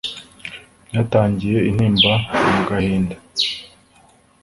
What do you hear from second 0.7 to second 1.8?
Byatangiye